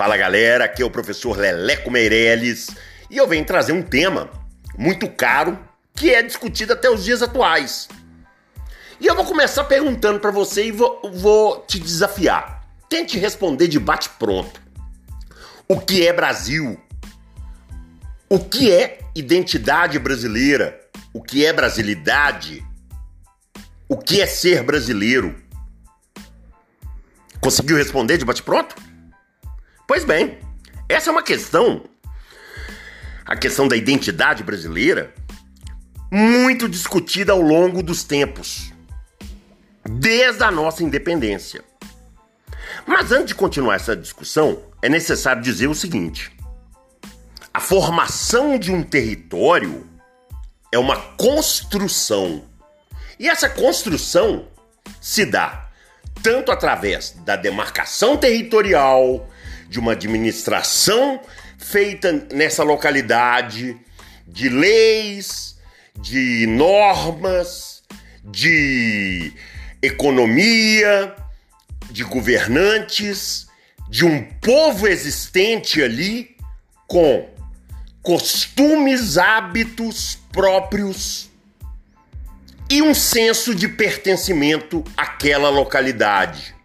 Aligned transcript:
Fala 0.00 0.16
galera, 0.16 0.64
aqui 0.64 0.80
é 0.80 0.84
o 0.86 0.90
professor 0.90 1.36
Leleco 1.36 1.90
Meirelles 1.90 2.68
e 3.10 3.18
eu 3.18 3.28
venho 3.28 3.44
trazer 3.44 3.72
um 3.72 3.82
tema 3.82 4.30
muito 4.74 5.06
caro 5.10 5.58
que 5.94 6.14
é 6.14 6.22
discutido 6.22 6.72
até 6.72 6.88
os 6.88 7.04
dias 7.04 7.20
atuais. 7.20 7.86
E 8.98 9.06
eu 9.06 9.14
vou 9.14 9.26
começar 9.26 9.62
perguntando 9.64 10.18
para 10.18 10.30
você 10.30 10.64
e 10.64 10.72
vou, 10.72 11.02
vou 11.12 11.66
te 11.66 11.78
desafiar. 11.78 12.66
Tente 12.88 13.18
responder 13.18 13.68
de 13.68 13.78
bate-pronto. 13.78 14.58
O 15.68 15.78
que 15.78 16.06
é 16.06 16.14
Brasil? 16.14 16.80
O 18.26 18.38
que 18.38 18.72
é 18.72 19.00
identidade 19.14 19.98
brasileira? 19.98 20.80
O 21.12 21.22
que 21.22 21.44
é 21.44 21.52
brasilidade? 21.52 22.66
O 23.86 23.98
que 23.98 24.22
é 24.22 24.26
ser 24.26 24.62
brasileiro? 24.62 25.36
Conseguiu 27.38 27.76
responder 27.76 28.16
de 28.16 28.24
bate-pronto? 28.24 28.88
Pois 29.90 30.04
bem, 30.04 30.38
essa 30.88 31.10
é 31.10 31.12
uma 31.12 31.20
questão, 31.20 31.82
a 33.26 33.34
questão 33.34 33.66
da 33.66 33.74
identidade 33.74 34.44
brasileira, 34.44 35.12
muito 36.12 36.68
discutida 36.68 37.32
ao 37.32 37.40
longo 37.40 37.82
dos 37.82 38.04
tempos, 38.04 38.72
desde 39.82 40.44
a 40.44 40.50
nossa 40.52 40.84
independência. 40.84 41.64
Mas 42.86 43.10
antes 43.10 43.26
de 43.26 43.34
continuar 43.34 43.74
essa 43.74 43.96
discussão, 43.96 44.62
é 44.80 44.88
necessário 44.88 45.42
dizer 45.42 45.66
o 45.66 45.74
seguinte: 45.74 46.30
a 47.52 47.58
formação 47.58 48.60
de 48.60 48.70
um 48.70 48.84
território 48.84 49.88
é 50.70 50.78
uma 50.78 50.98
construção. 51.16 52.44
E 53.18 53.28
essa 53.28 53.48
construção 53.48 54.46
se 55.00 55.26
dá 55.26 55.68
tanto 56.22 56.52
através 56.52 57.10
da 57.24 57.34
demarcação 57.34 58.16
territorial, 58.16 59.28
de 59.70 59.78
uma 59.78 59.92
administração 59.92 61.20
feita 61.56 62.26
nessa 62.32 62.64
localidade, 62.64 63.76
de 64.26 64.48
leis, 64.48 65.56
de 65.96 66.44
normas, 66.48 67.84
de 68.24 69.32
economia, 69.80 71.14
de 71.88 72.02
governantes, 72.02 73.46
de 73.88 74.04
um 74.04 74.24
povo 74.40 74.88
existente 74.88 75.80
ali 75.80 76.36
com 76.88 77.28
costumes, 78.02 79.18
hábitos 79.18 80.18
próprios 80.32 81.30
e 82.68 82.82
um 82.82 82.92
senso 82.92 83.54
de 83.54 83.68
pertencimento 83.68 84.82
àquela 84.96 85.48
localidade. 85.48 86.56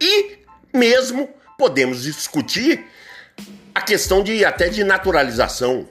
E 0.00 0.38
mesmo 0.72 1.28
podemos 1.60 2.04
discutir 2.04 2.86
a 3.74 3.82
questão 3.82 4.24
de 4.24 4.46
até 4.46 4.70
de 4.70 4.82
naturalização. 4.82 5.86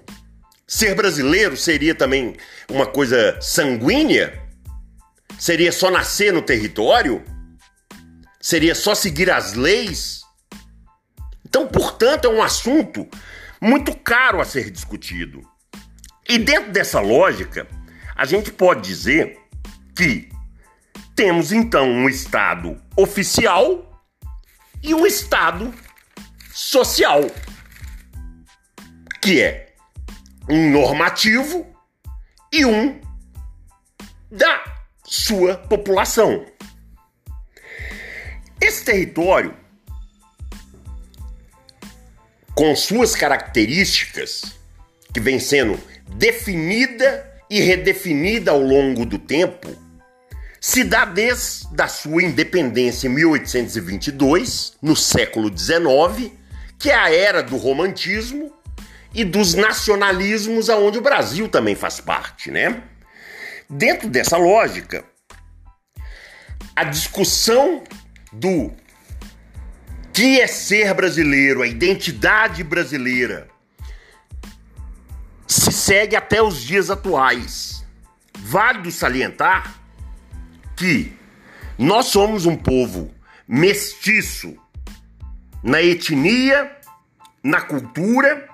Ser 0.65 0.95
brasileiro 0.95 1.55
seria 1.55 1.93
também 1.93 2.35
uma 2.67 2.87
coisa 2.87 3.37
sanguínea? 3.39 4.41
Seria 5.37 5.71
só 5.71 5.91
nascer 5.91 6.33
no 6.33 6.41
território? 6.41 7.23
Seria 8.41 8.73
só 8.73 8.95
seguir 8.95 9.29
as 9.29 9.53
leis? 9.53 10.21
Então, 11.45 11.67
portanto, 11.67 12.25
é 12.25 12.29
um 12.29 12.41
assunto 12.41 13.07
muito 13.61 13.95
caro 13.95 14.41
a 14.41 14.45
ser 14.45 14.71
discutido. 14.71 15.43
E 16.27 16.39
dentro 16.39 16.71
dessa 16.71 16.99
lógica, 16.99 17.67
a 18.15 18.25
gente 18.25 18.51
pode 18.51 18.81
dizer 18.81 19.37
que 19.95 20.29
temos 21.15 21.51
então 21.51 21.87
um 21.87 22.09
Estado 22.09 22.81
oficial 22.97 23.88
e 24.81 24.93
um 24.93 25.05
Estado 25.05 25.73
social, 26.53 27.21
que 29.21 29.41
é 29.41 29.73
um 30.49 30.71
normativo 30.71 31.65
e 32.51 32.65
um 32.65 32.99
da 34.31 34.63
sua 35.03 35.55
população. 35.57 36.45
Esse 38.61 38.83
território, 38.83 39.55
com 42.53 42.75
suas 42.75 43.15
características, 43.15 44.59
que 45.13 45.19
vem 45.19 45.39
sendo 45.39 45.79
definida 46.15 47.25
e 47.49 47.61
redefinida 47.61 48.51
ao 48.51 48.61
longo 48.61 49.05
do 49.05 49.17
tempo, 49.17 49.69
se 50.59 50.83
dá 50.83 51.05
desde 51.05 51.81
a 51.81 51.87
sua 51.87 52.23
independência 52.23 53.07
em 53.07 53.11
1822, 53.11 54.73
no 54.81 54.95
século 54.95 55.55
XIX, 55.55 56.31
que 56.77 56.89
é 56.89 56.95
a 56.95 57.13
era 57.13 57.41
do 57.41 57.55
romantismo 57.55 58.53
e 59.13 59.23
dos 59.23 59.53
nacionalismos, 59.53 60.69
aonde 60.69 60.97
o 60.97 61.01
Brasil 61.01 61.47
também 61.47 61.75
faz 61.75 61.99
parte, 61.99 62.51
né? 62.51 62.83
Dentro 63.69 64.09
dessa 64.09 64.37
lógica, 64.37 65.05
a 66.75 66.83
discussão 66.83 67.83
do 68.31 68.71
que 70.11 70.41
é 70.41 70.47
ser 70.47 70.93
brasileiro, 70.93 71.61
a 71.61 71.67
identidade 71.67 72.63
brasileira, 72.63 73.47
se 75.47 75.71
segue 75.71 76.15
até 76.15 76.41
os 76.41 76.61
dias 76.61 76.89
atuais. 76.89 77.85
Válido 78.37 78.91
salientar 78.91 79.78
que 80.79 81.13
nós 81.77 82.05
somos 82.05 82.45
um 82.45 82.55
povo 82.55 83.13
mestiço 83.45 84.55
na 85.61 85.81
etnia, 85.81 86.71
na 87.43 87.59
cultura 87.59 88.47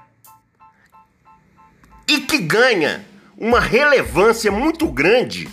e 2.08 2.22
que 2.22 2.40
ganha 2.40 3.06
uma 3.38 3.60
relevância 3.60 4.52
muito 4.52 4.88
grande, 4.88 5.48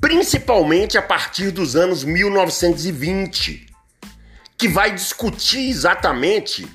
principalmente 0.00 0.96
a 0.96 1.02
partir 1.02 1.50
dos 1.50 1.76
anos 1.76 2.04
1920, 2.04 3.66
que 4.56 4.66
vai 4.66 4.94
discutir 4.94 5.68
exatamente 5.68 6.66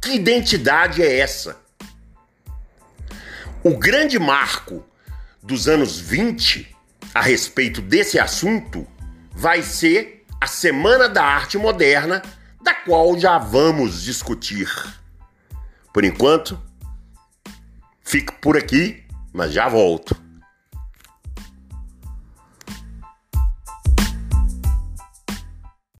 que 0.00 0.12
identidade 0.12 1.02
é 1.02 1.18
essa. 1.18 1.60
O 3.62 3.76
grande 3.76 4.18
marco 4.18 4.82
dos 5.42 5.68
anos 5.68 6.00
20 6.00 6.75
a 7.16 7.20
respeito 7.22 7.80
desse 7.80 8.18
assunto 8.18 8.86
vai 9.32 9.62
ser 9.62 10.26
a 10.38 10.46
Semana 10.46 11.08
da 11.08 11.24
Arte 11.24 11.56
Moderna, 11.56 12.20
da 12.60 12.74
qual 12.74 13.18
já 13.18 13.38
vamos 13.38 14.02
discutir. 14.02 14.68
Por 15.94 16.04
enquanto, 16.04 16.60
fico 18.02 18.34
por 18.34 18.54
aqui, 18.54 19.02
mas 19.32 19.54
já 19.54 19.66
volto. 19.66 20.14